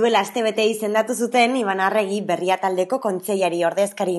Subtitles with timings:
[0.00, 4.16] duela astebete izendatu zuten Iban Arregi berria taldeko kontseiari ordezkari.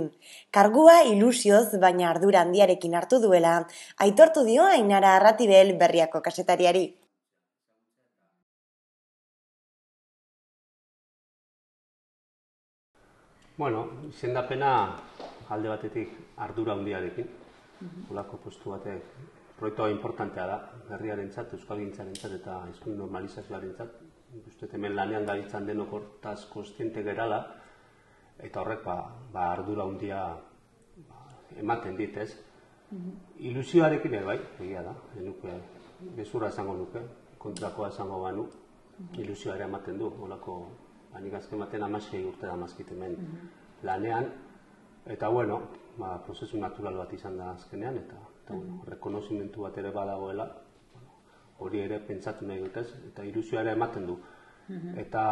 [0.54, 3.54] Kargua ilusioz baina ardura handiarekin hartu duela,
[4.06, 6.86] aitortu dio Ainara Arratibel berriako kasetariari.
[13.58, 14.72] Bueno, izendapena
[15.50, 16.14] alde batetik
[16.46, 17.28] ardura handiarekin.
[18.14, 19.12] Olako postu batek
[19.58, 20.56] proiektua importantea da,
[20.94, 24.11] herriaren txat, euskal gintzaren txat, eta izkuin normalizazioaren txat.
[24.48, 27.40] Uste hemen lanean gabitzan denok hortaz kostiente gerala,
[28.40, 28.96] eta horrek ba,
[29.34, 30.22] ba ardura handia
[31.10, 31.26] ba,
[31.60, 32.30] ematen dit ez.
[33.50, 35.58] Ilusioarekin ere bai, egia da, enuke,
[36.16, 37.02] bezura esango nuke,
[37.40, 38.48] kontrakoa esango banu,
[39.18, 40.62] ilusioa ere ematen du, olako
[41.12, 43.18] Hanik azken baten amasei urte da mazkit hemen
[43.84, 44.30] lanean.
[45.16, 45.58] Eta bueno,
[45.98, 50.46] ba, prozesu natural bat izan da azkenean, eta, eta bueno, rekonozimentu bat ere badagoela,
[51.62, 54.18] hori ere pentsatu nahi dutez, eta ilusioa ematen du.
[54.98, 55.24] Eta,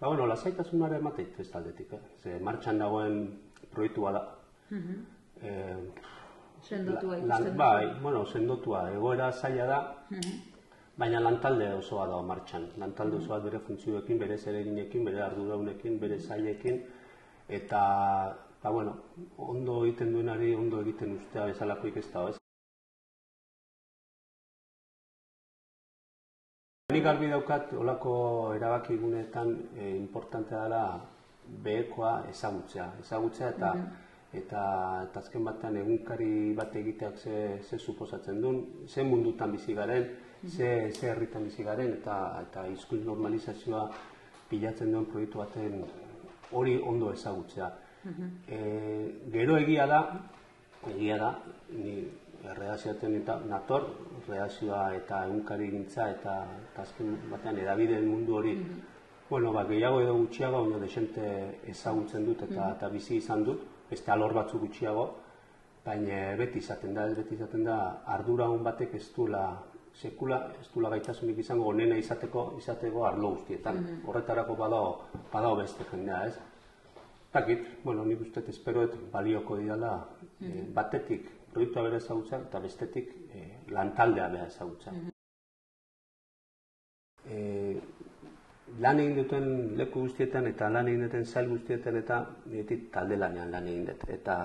[0.00, 2.02] ba, bueno, lasaitasun ere ematen ez taldetik, eh?
[2.22, 3.20] Ze, martxan dagoen
[3.74, 4.24] proiektua da.
[5.42, 5.76] Eh,
[6.62, 9.80] sendotua ikusten Bai, bueno, sendotua, egoera zaila da,
[10.96, 12.68] Baina lantalde osoa da martxan.
[12.78, 16.78] Lantalde osoa bere funtzioekin, bere zereginekin, bere arduraunekin, bere zailekin.
[17.48, 17.80] Eta,
[18.62, 18.94] ba, bueno,
[19.38, 22.43] ondo egiten duenari, ondo egiten ustea bezalako ikesta ez.
[26.92, 28.10] Ni garbi daukat, olako
[28.52, 30.80] erabaki guneetan e, importantea dela
[31.64, 32.90] behekoa ezagutzea.
[33.00, 33.70] Ezagutzea eta
[34.40, 34.64] eta,
[35.06, 40.10] eta azken batean egunkari bat egiteak ze, ze suposatzen duen, ze mundutan bizi garen,
[40.44, 43.86] ze, ze herritan bizi garen eta eta hizkuntz normalizazioa
[44.50, 45.80] pilatzen duen proiektu baten
[46.52, 47.70] hori ondo ezagutzea.
[48.46, 48.60] E,
[49.32, 50.02] gero egia da,
[50.92, 51.32] egia da,
[51.72, 51.96] ni
[52.52, 53.86] erredazioaten eta nator,
[54.28, 56.34] redazioa eta egunkari gintza eta,
[56.72, 58.54] eta azken batean edabideen mundu hori.
[59.30, 61.26] Bueno, ba, gehiago edo gutxiago, ondo desente
[61.72, 65.06] ezagutzen dut eta, eta bizi izan dut, beste alor batzu gutxiago,
[65.84, 67.78] baina beti izaten da, beti izaten da,
[68.16, 69.46] ardura hon batek ez duela
[69.94, 73.76] sekula ez du gaitasunik izango onena izateko izateko arlo guztietan.
[73.76, 74.88] Mm Horretarako badao
[75.32, 76.34] badao beste jendea, ez?
[77.32, 79.94] Takit, bueno, ni uste espero et balioko didala
[80.40, 84.92] mm batetik proiektua bere ezagutza eta bestetik e, lantaldea bere ezagutza.
[84.92, 85.14] Mm
[88.80, 89.44] lan egin duten
[89.78, 92.20] leku guztietan eta lan egin duten zail guztietan eta
[92.50, 94.08] ditik talde lanean lan egin dut.
[94.16, 94.36] Eta,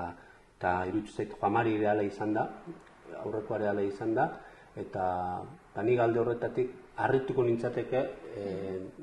[0.58, 2.46] eta irutzeit joamari reala izan da,
[3.24, 4.28] aurreko reala izan da,
[4.78, 5.06] eta
[5.74, 8.04] tani galde horretatik harrituko nintzateke,
[8.36, 8.46] e,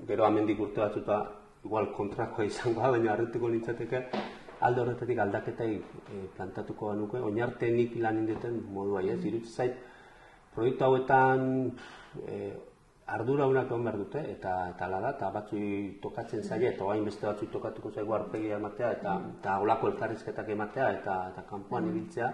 [0.09, 1.21] gero amendik urte batzuta
[1.65, 4.03] igual kontrakoa izango da, baina harrituko nintzateke,
[4.61, 9.77] alde horretatik aldaketai e, plantatuko banuke, oinarte nik lan indeten modu bai ez, zait,
[10.55, 11.73] proiektu hauetan
[12.27, 12.55] e,
[13.07, 15.59] ardura unak egon behar dute, eta eta da, eta batzu
[16.03, 20.91] tokatzen zaie, eta hain beste batzu tokatuko zaigu arpegia ematea, eta, eta olako elkarrizketak ematea,
[20.99, 22.33] eta, eta kanpoan ibiltzea,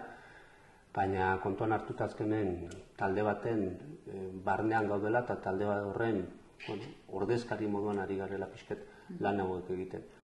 [0.95, 3.63] baina kontuan hartuta azkenen talde baten
[4.07, 6.27] e, barnean gaudela eta talde bat horren
[6.67, 6.91] bueno,
[7.21, 8.85] ordezkari moduan ari garela pixket
[9.21, 10.22] lan hauek egiten.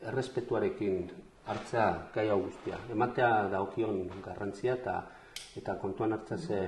[0.00, 1.08] Errespetuarekin
[1.46, 2.78] hartzea gai hau guztia.
[2.92, 4.98] Ematea daukion garrantzia eta
[5.58, 6.60] eta kontuan hartza ze,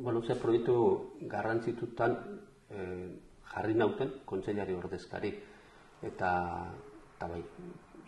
[0.00, 0.74] bueno, ze proiektu
[1.20, 2.16] garrantzitutan
[2.70, 2.80] e,
[3.52, 5.32] jarri nauten kontseilari ordezkari.
[6.02, 6.32] Eta,
[7.16, 7.44] eta bai,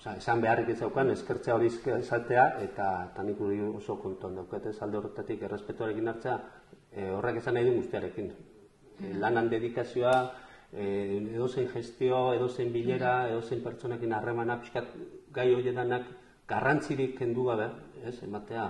[0.03, 4.81] Osa, esan beharrik ez daukan, eskertzea hori izatea, eta tanik hori oso kontuan daukat, ez
[4.83, 6.33] alde horretatik errespetuarekin hartzea,
[6.91, 8.33] e, horrek esan nahi du guztiarekin.
[8.99, 10.17] E, lanan dedikazioa,
[10.73, 14.89] e, edozein gestio, edozein bilera, edozein pertsonekin harremana, pixkat
[15.33, 16.09] gai horiedanak
[16.49, 17.69] garrantzirik kendu gabe,
[18.05, 18.67] ez, ematea,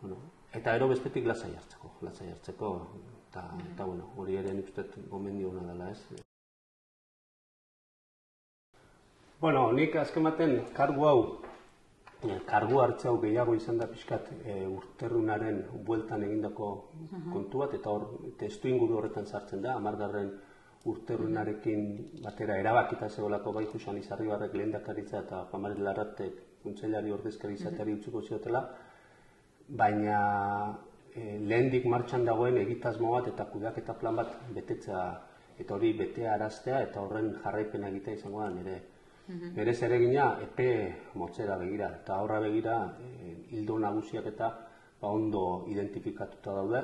[0.00, 0.20] bueno,
[0.54, 2.70] eta ero bestetik lasai hartzeko, lasai hartzeko,
[3.28, 6.22] eta, eta bueno, hori ere nik uste gomendio dela, ez.
[9.40, 11.20] Bueno, nik azken baten kargu hau,
[12.24, 16.70] eh, kargu hartze hau gehiago izan da pixkat e, urterrunaren bueltan egindako
[17.32, 18.06] kontu bat, eta hor
[18.40, 20.32] testu inguru horretan sartzen da, amargarren
[20.92, 21.86] urterrunarekin
[22.24, 28.22] batera erabakita zegoelako bai Jusan Izarribarrek lehen dakaritza eta Pamari Larratek kuntzelari ordezkari izateari utzuko
[28.22, 28.62] ziotela,
[29.68, 30.18] baina
[31.14, 35.06] e, lehendik martxan dagoen egitazmo bat eta kudeak eta plan bat betetzea
[35.58, 38.76] eta hori betea araztea eta horren jarraipena egitea izango da nire
[39.28, 39.54] -hmm.
[39.54, 40.68] Berez epe
[41.14, 44.48] motzera begira, eta horra begira, e, hildo nagusiak eta
[45.00, 46.82] ba, ondo identifikatuta daude,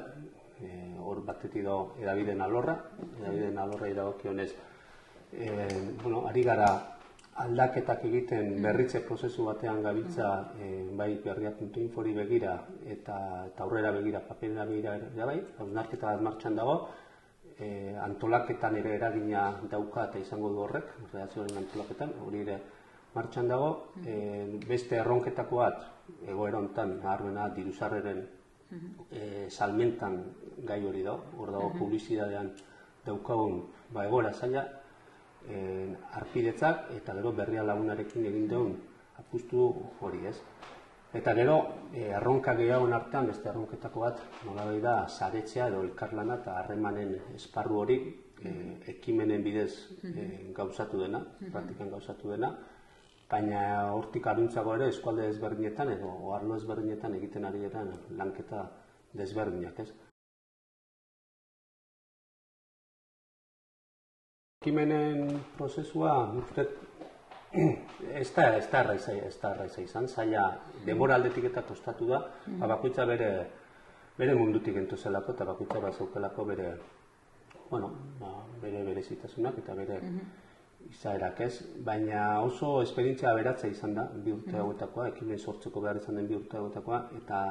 [0.63, 2.79] e, hor batetik dago edabideen alorra,
[3.21, 4.51] edabideen alorra idagokionez,
[5.33, 5.49] e,
[6.03, 6.73] bueno, ari gara
[7.43, 10.29] aldaketak egiten berritze prozesu batean gabiltza
[10.61, 13.17] e, bai berria.infori begira eta,
[13.49, 16.77] eta aurrera begira, paperera begira, ja bai, hausnarketa martxan dago,
[17.57, 22.61] e, antolaketan ere eragina dauka eta izango du horrek, redakzioaren antolaketan, hori ere
[23.15, 23.73] martxan dago,
[24.05, 25.83] e, beste erronketako bat,
[26.29, 28.23] egoera hontan, naharmena diruzarreren
[29.11, 30.23] e, salmentan
[30.65, 32.53] gai hori dago, hor dago publizidadean
[33.07, 34.65] daukagun ba, egoera zaila,
[35.49, 38.77] e, arpidetzak eta gero berria lagunarekin egin duen
[39.19, 39.69] apustu
[40.01, 40.37] hori ez.
[41.13, 41.57] Eta gero,
[41.93, 47.83] e, erronka gehiagoen artean, beste erronketako bat, nola da, zaretzea edo elkarlana eta harremanen esparru
[47.83, 47.99] hori
[48.41, 48.53] e,
[48.95, 49.73] ekimenen bidez
[50.09, 51.21] e, gauzatu dena,
[51.51, 52.55] praktikan gauzatu dena,
[53.33, 53.61] baina
[53.97, 58.65] hortik aruntzago ere eskualde desberdinetan edo arlo desberdinetan egiten ari eran lanketa
[59.21, 59.89] desberdinak, ez?
[64.63, 66.13] Ekimenen prozesua,
[66.43, 66.67] uste,
[68.23, 70.45] ez da, ez da erraiza, ez da erraiza izan, zaila
[70.87, 72.69] demora aldetik eta kostatu da, mm.
[72.75, 73.33] bakoitza bere,
[74.21, 76.71] bere mundutik entu zelako eta bakoitza bat bere,
[77.71, 78.33] bueno, ba,
[78.63, 80.52] bere bere zitasunak eta bere mm-hmm.
[80.91, 81.53] Izaerak ez,
[81.85, 84.65] baina oso esperientzia beratza izan da, bi urte mm-hmm.
[84.65, 87.43] hauetakoa, ekimen sortzeko behar izan den bi urte hauetakoa, eta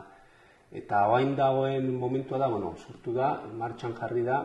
[0.72, 4.38] Eta oain dagoen momentua da, bueno, sortu da, martxan jarri da,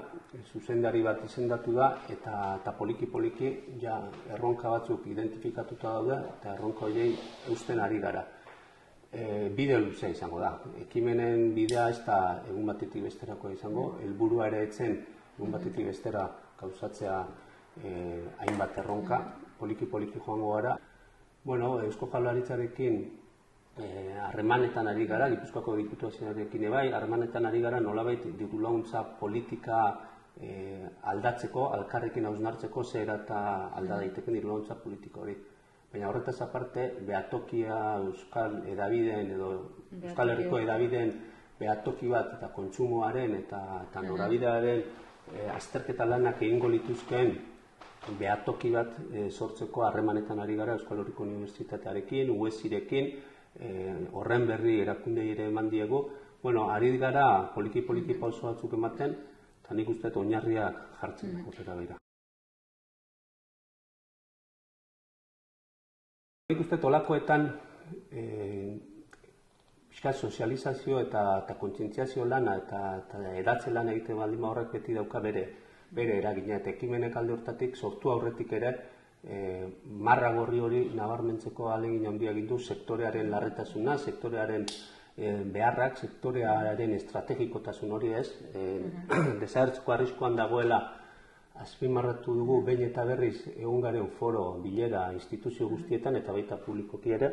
[0.50, 4.00] zuzendari bat izendatu da, eta, eta poliki-poliki ja
[4.34, 7.12] erronka batzuk identifikatuta daude, eta erronka horiei
[7.52, 8.24] eusten ari gara.
[9.12, 9.22] E,
[9.54, 10.50] bide luzea izango da.
[10.82, 12.18] Ekimenen bidea ez da
[12.50, 14.98] egun batetik besterako izango, helburua ere etzen
[15.36, 16.26] egun batetik bestera
[16.58, 17.20] gauzatzea
[17.82, 19.20] e, hainbat erronka,
[19.58, 20.78] poliki-poliki joango gara.
[21.44, 23.04] Bueno, Eusko Jaurlaritzarekin
[23.76, 29.80] Eh, harremanetan ari gara, Gipuzkoako diputazioarekin bai, harremanetan ari gara nolabait diru laguntza politika
[30.40, 33.40] e, aldatzeko, alkarrekin hausnartzeko zer eta
[33.76, 35.36] alda daiteken diru laguntza politika hori.
[35.92, 37.76] Baina horretaz aparte, behatokia
[38.06, 39.50] Euskal edabideen edo
[39.98, 41.12] Euskal Herriko edabideen
[41.60, 44.82] behatoki bat eta kontsumoaren eta, eta norabidearen
[45.34, 47.36] e, azterketa lanak egingo lituzkeen
[48.18, 48.94] behatoki bat
[49.30, 53.10] sortzeko harremanetan ari gara Euskal Herriko Unibertsitatearekin, UESirekin,
[53.58, 53.68] e,
[54.12, 56.02] horren berri erakundei ere eman diegu,
[56.42, 59.16] bueno, ari gara poliki-poliki pauso batzuk ematen,
[59.62, 61.78] eta nik uste oinarriak jartzen mm -hmm.
[61.78, 61.96] bera.
[66.48, 67.48] Nik uste olakoetan
[68.10, 68.78] e,
[69.88, 75.20] pixka sozializazio eta, eta kontzientziazio lana eta, eta edatze lan egiten baldin horrek beti dauka
[75.20, 78.74] bere bere eragina eta ekimenek alde hortatik sortu aurretik ere
[79.26, 84.66] e, marra gorri hori nabarmentzeko alegin handia egin du sektorearen larretasuna, sektorearen
[85.16, 88.66] e, beharrak, sektorearen estrategikotasun hori ez, e,
[89.42, 90.80] desagertzeko arriskoan dagoela
[91.64, 97.32] azpimarratu dugu behin eta berriz egungaren foro bilera instituzio guztietan eta baita publikoki ere,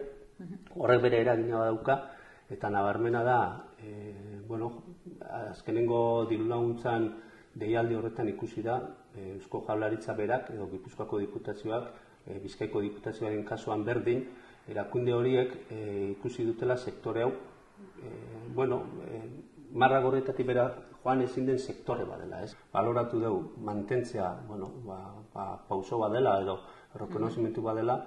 [0.77, 1.97] horrek bere eragina dauka,
[2.51, 3.39] eta nabarmena da,
[3.83, 3.91] e,
[4.47, 4.71] bueno,
[5.51, 7.11] azkenengo diru laguntzan
[7.55, 8.79] deialdi horretan ikusi da
[9.15, 11.91] eh, Eusko Jaurlaritza berak edo Gipuzkoako diputazioak
[12.25, 14.23] e, Bizkaiko diputazioaren kasuan berdin
[14.69, 15.79] erakunde horiek e,
[16.13, 17.31] ikusi dutela sektore hau.
[17.99, 18.11] E,
[18.55, 19.21] bueno, e,
[19.73, 20.67] marra gorretatik bera
[21.03, 22.53] joan ezin den sektore badela, ez?
[22.71, 24.99] Baloratu dugu mantentzea, bueno, ba,
[25.33, 26.59] ba, pauso badela edo
[26.95, 27.97] rekonozimentu badela,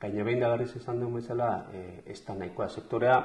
[0.00, 2.68] gaine behin da berriz esan dugu bezala, e, ez da nahikoa.
[2.68, 3.18] Sektorea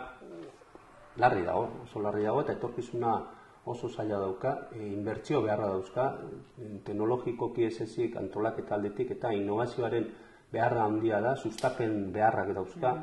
[1.22, 3.14] larri dago, oso larri dago eta etorkizuna
[3.66, 6.08] oso zaila dauka, e, inbertsio beharra dauzka,
[6.84, 10.10] teknologikoki ez ezik antolaketa aldetik eta innovazioaren
[10.52, 12.94] beharra handia da, sustapen beharrak dauzka,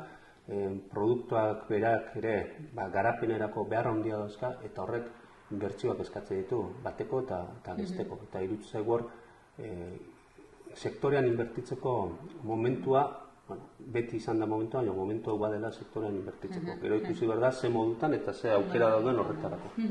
[0.47, 2.35] e, produktuak berak ere
[2.75, 5.09] ba, garapenerako beharra handia dauzka, eta horrek
[5.51, 8.21] inbertsioak eskatzen ditu, bateko eta, eta besteko.
[8.29, 9.05] Eta irutza eguer,
[9.57, 9.71] e,
[10.75, 11.95] sektorean inbertitzeko
[12.47, 13.05] momentua,
[13.47, 16.77] bueno, beti izan da momentua, jo momentu hau badela sektorean inbertitzeko.
[16.83, 19.90] Gero ikusi behar da, ze modutan eta ze aukera dauden horretarako.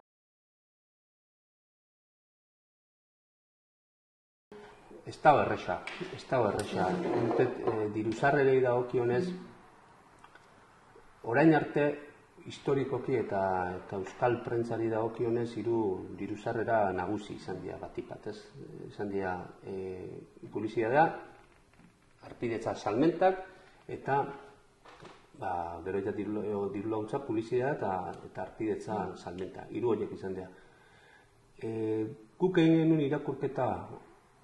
[5.10, 5.80] Ez da erresa,
[6.14, 6.86] ez da erresa.
[7.22, 9.24] Entet, e, eh, diruzarrerei dagokionez,
[11.32, 11.86] orain arte,
[12.50, 13.40] historikoki eta,
[13.76, 15.80] eta euskal prentzari dagokionez, hiru
[16.18, 18.36] diruzarrera nagusi izan dira batipat, ez?
[18.86, 19.34] Izan dira
[19.66, 21.04] e, da,
[22.28, 23.42] arpidetza salmentak,
[23.88, 24.20] eta
[25.40, 25.52] ba,
[25.84, 29.66] gero eta diru, diru launtza eta, eta arpidetza salmenta.
[29.70, 30.48] Hiru horiek izan dira.
[31.58, 32.06] E,
[32.38, 33.66] guk egin genuen irakurketa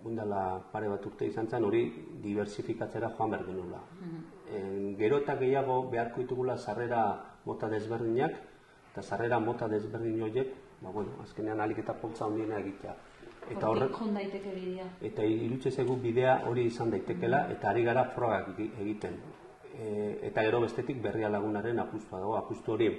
[0.05, 1.83] undala pare bat urte izan zen, hori
[2.23, 3.83] diversifikatzera joan behar genula.
[4.01, 4.25] Mm
[4.97, 7.01] gero eta gehiago beharko ditugula sarrera
[7.45, 8.37] mota desberdinak,
[8.93, 12.95] eta sarrera mota desberdin horiek, ba, bueno, azkenean alik eta poltza ondiena egitea.
[13.51, 14.87] Eta horrek daiteke bidea.
[15.09, 19.19] Eta irutxe zegu bidea hori izan daitekela, eta ari gara frogak egiten.
[19.75, 19.87] E,
[20.31, 22.91] eta gero bestetik berria lagunaren apustua dago, apustu hori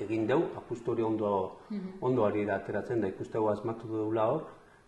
[0.00, 1.98] egin deu, apustu hori ondo, mm -hmm.
[2.00, 4.44] ondo ari da ateratzen da ikustegu asmatu duela hor,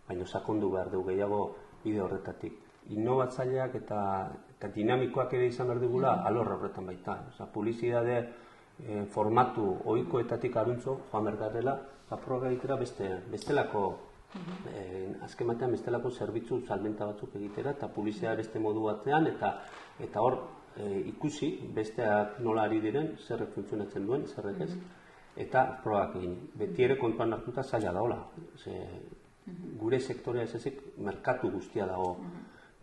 [0.07, 1.41] baina sakondu behar dugu gehiago
[1.83, 2.59] bide horretatik.
[2.95, 3.99] Innovatzaileak eta,
[4.55, 6.27] eta dinamikoak ere izan behar dugula mm.
[6.27, 7.19] alor horretan baita.
[7.33, 8.17] Osa, publizidade
[8.79, 13.87] e, formatu ohikoetatik aruntzo, joan behar garela, aproba egitera beste, bestelako
[14.35, 14.79] E,
[15.23, 19.51] azken batean bestelako zerbitzu salmenta batzuk egitera eta publizia beste modu batean eta
[20.03, 20.35] eta hor
[20.75, 24.71] e, ikusi besteak nola ari diren, zerrek funtzionatzen duen, zerrek ez,
[25.45, 26.35] eta probak egin.
[26.59, 28.19] Beti ere kontuan hartuta zaila daola.
[28.63, 28.75] Ze,
[29.79, 32.15] gure sektorea ez ezik, merkatu guztia dago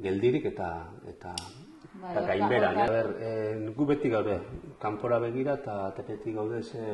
[0.02, 0.68] geldirik eta
[1.10, 1.34] eta
[2.00, 2.72] bai, eta gainbera.
[3.18, 4.38] E, gu beti gaude,
[4.80, 6.86] kanpora begira eta beti gaude ze,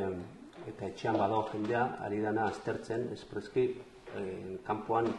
[0.66, 3.68] eta etxean badago jendea, ari dana aztertzen, espreski,
[4.16, 5.12] e, kanpoan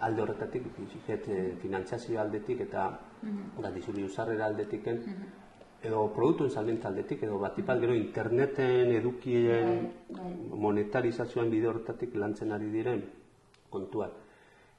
[0.00, 2.90] alde horretatik, bizit, e, finantziazio aldetik eta
[3.22, 4.04] mm -hmm.
[4.04, 5.40] usarrera aldetiken, mm
[5.82, 10.58] edo produktuen salmenta aldetik, edo batipat gero interneten edukien bai, bai.
[10.66, 13.02] monetarizazioan bide horretatik lantzen ari diren
[13.74, 14.20] kontuak.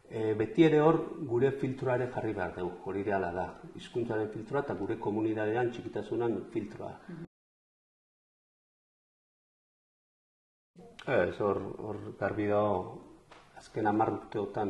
[0.10, 1.00] E, beti ere hor
[1.34, 3.46] gure filtroare jarri behar dugu, hori reala da.
[3.76, 6.96] Hizkuntzaren filtroa eta gure komunidadean txikitasunan filtroa.
[7.10, 7.30] Mm
[11.06, 12.78] Ez, hor, hor garbi dago,
[13.60, 14.70] azken amar urteotan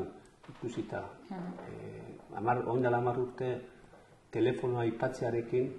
[0.50, 1.01] ikusita.
[1.30, 3.50] Eh, amar, ondala amar urte
[4.34, 5.70] telefonoa ipatzearekin,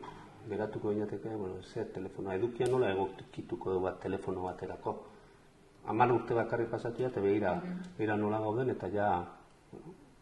[0.48, 4.94] geratuko bainateke, bueno, zer telefonoa, edukia nola egokituko du bat telefono baterako.
[5.86, 7.60] Amar urte bakarrik pasatia, eta behira,
[7.98, 9.08] behira nola gauden, eta ja,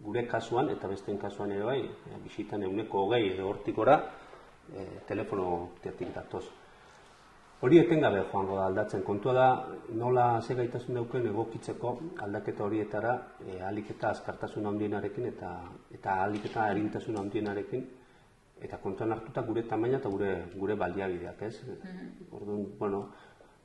[0.03, 1.81] gure kasuan, eta besteen kasuan ere bai,
[2.25, 4.01] bisitan euneko hogei edo hortikora,
[4.75, 6.45] e, telefono teatik datoz.
[7.63, 9.03] Hori etengabe joango da aldatzen.
[9.07, 9.49] Kontua da
[9.95, 11.93] nola ze gaitasun dauken egokitzeko
[12.25, 15.51] aldaketa horietara e, alik eta azkartasun handienarekin eta
[15.95, 17.85] eta alik eta erintasun handienarekin
[18.63, 21.63] eta kontuan hartuta gure tamaina eta gure gure baliabideak, ez?
[21.63, 23.01] Mm Orduan, bueno,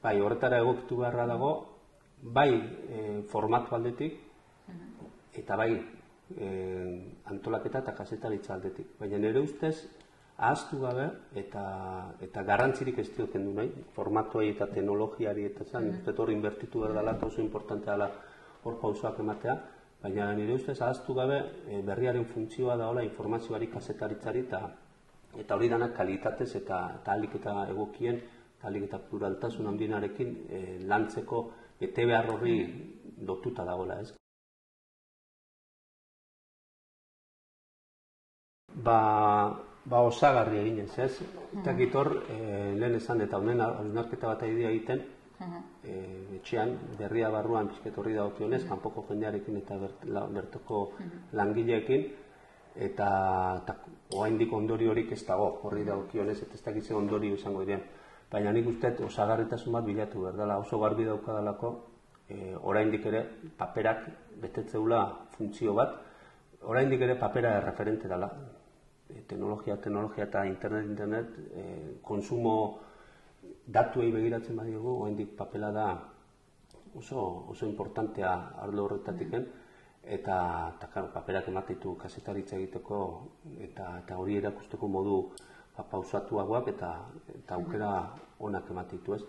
[0.03, 1.51] bai, horretara egokitu beharra dago,
[2.21, 2.51] bai
[2.89, 4.19] e, formatu aldetik
[5.33, 5.71] eta bai
[6.35, 6.47] e,
[7.25, 8.95] antolaketa eta kasetaritza aldetik.
[8.99, 9.75] Baina nire ustez,
[10.37, 11.63] ahaztu gabe eta
[12.21, 16.19] eta garrantzirik ez dioten du nahi, formatuei eta teknologiari eta zan, mm -hmm.
[16.19, 18.11] hori inbertitu behar dela, oso importantea dela
[18.63, 19.55] hor pausoak ematea,
[20.01, 24.71] baina nire ustez ahaztu gabe e, berriaren funtzioa da hola informazioari kasetaritzari eta
[25.37, 28.21] eta hori danak kalitatez eta, eta alik eta egokien,
[28.63, 32.55] alik eta pluraltasun handienarekin e, lantzeko ete behar horri
[33.25, 34.13] lotuta dagoela, ez?
[38.87, 38.99] Ba,
[39.85, 41.13] ba osagarri egin ez, ez?
[41.61, 42.39] Eta gitor, e,
[42.77, 45.03] lehen esan eta honen alunarketa bat aidea egiten,
[45.83, 45.95] e,
[46.37, 50.81] etxean, berria barruan pizket horri da okionez, kanpoko jendearekin eta bertoko
[51.39, 52.07] langileekin,
[52.87, 53.09] eta,
[53.63, 53.77] eta
[54.17, 57.83] oaindik ondori horik ez dago, horri da okionez, eta ez dakitzen ondori izango diren.
[58.31, 61.73] Baina nik uste osagarritasun bat bilatu berdala, oso garbi daukadalako,
[62.29, 63.23] e, oraindik ere
[63.57, 64.07] paperak
[64.41, 65.01] betetzeula
[65.37, 65.95] funtzio bat,
[66.61, 68.31] oraindik ere papera referente dela,
[69.09, 71.63] Eh, teknologia, teknologia eta internet, internet, e,
[72.03, 72.79] konsumo
[73.65, 75.85] datuei begiratzen badiegu, oraindik papela da
[76.93, 77.21] oso,
[77.53, 78.33] oso importantea
[78.65, 79.45] arlo horretatik eta,
[80.75, 82.99] eta klar, paperak ematetu kasetaritza egiteko
[83.69, 85.15] eta, eta hori erakusteko modu
[85.83, 86.91] pausatuagoak eta,
[87.35, 87.91] eta aukera
[88.39, 89.21] onak ematetu ez.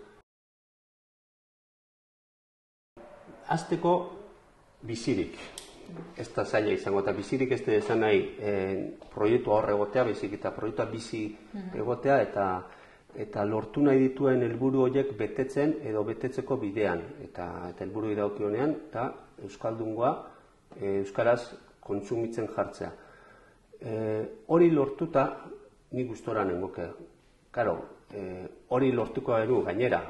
[3.49, 3.93] Azteko
[4.85, 5.37] bizirik,
[6.17, 8.51] ez da zaila izango, eta bizirik ez da esan nahi e,
[9.13, 11.77] proiektu horre egotea, bizik eta proiektua bizi mhm.
[11.77, 12.49] egotea, eta
[13.19, 19.07] eta lortu nahi dituen helburu horiek betetzen edo betetzeko bidean, eta eta helburu idaukionean, eta
[19.47, 20.11] Euskaldungoa
[20.79, 21.41] e, Euskaraz
[21.81, 22.91] kontsumitzen jartzea.
[23.79, 23.93] E,
[24.47, 25.25] hori lortuta,
[25.91, 26.89] ni gustora nengoke.
[27.51, 30.03] Karo, e, hori lortuko eru gainera,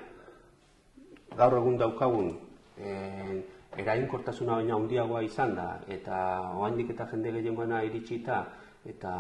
[1.37, 2.33] gaur egun daukagun,
[2.77, 3.43] e,
[3.77, 6.17] erainkortasuna baina handiagoa izan da eta
[6.57, 8.39] oraindik eta jende gehiengoena iritsita
[8.85, 9.13] eta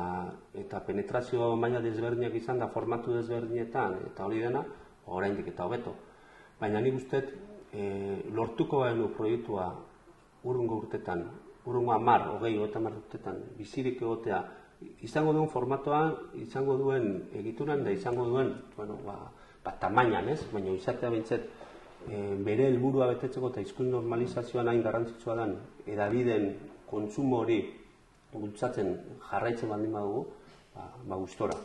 [0.63, 4.63] eta penetrazio maila desberdinak izan da formatu desberdinetan eta hori dena
[5.05, 5.95] oraindik eta hobeto.
[6.59, 7.29] Baina nik usteet
[7.73, 9.69] e, lortuko baino proiektua
[10.43, 11.23] urrungo urtetan,
[11.65, 14.43] urrungo 10, 20, 30 urtetan bizirik egotea
[15.01, 16.01] izango duen formatoa,
[16.39, 19.17] izango duen egituran da izango duen, bueno, ba,
[19.63, 20.39] ba tamainan, ez?
[20.53, 21.49] Baina izatea beintzet
[22.07, 25.57] e, bere helburua betetzeko eta hizkuntz normalizazioan hain garrantzitsua den
[25.95, 26.53] edabideen
[26.89, 27.59] kontsumo hori
[28.33, 28.95] bultzatzen
[29.31, 30.25] jarraitzen baldin badugu,
[30.75, 31.57] ba, ba gustora.